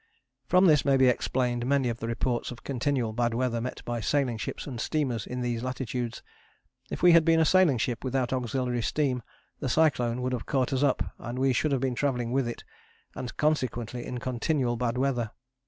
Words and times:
From 0.47 0.65
this 0.65 0.83
may 0.83 0.97
be 0.97 1.05
explained 1.07 1.63
many 1.67 1.87
of 1.87 1.99
the 1.99 2.07
reports 2.07 2.49
of 2.49 2.63
continual 2.63 3.13
bad 3.13 3.35
weather 3.35 3.61
met 3.61 3.85
by 3.85 3.99
sailing 3.99 4.39
ships 4.39 4.65
and 4.65 4.81
steamers 4.81 5.27
in 5.27 5.41
these 5.41 5.61
latitudes. 5.61 6.23
If 6.89 7.03
we 7.03 7.11
had 7.11 7.23
been 7.23 7.39
a 7.39 7.45
sailing 7.45 7.77
ship 7.77 8.03
without 8.03 8.33
auxiliary 8.33 8.81
steam 8.81 9.21
the 9.59 9.69
cyclone 9.69 10.23
would 10.23 10.33
have 10.33 10.47
caught 10.47 10.73
us 10.73 10.81
up, 10.81 11.13
and 11.19 11.37
we 11.37 11.53
should 11.53 11.71
have 11.71 11.81
been 11.81 11.93
travelling 11.93 12.31
with 12.31 12.47
it, 12.47 12.63
and 13.13 13.37
consequently 13.37 14.03
in 14.03 14.17
continual 14.17 14.75
bad 14.75 14.97
weather. 14.97 15.33